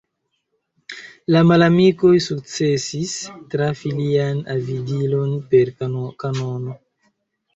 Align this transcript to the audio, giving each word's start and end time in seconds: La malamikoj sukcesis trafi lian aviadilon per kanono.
La 1.33 1.41
malamikoj 1.49 2.13
sukcesis 2.27 3.13
trafi 3.53 3.91
lian 3.99 4.41
aviadilon 4.55 5.35
per 5.53 5.73
kanono. 6.23 6.75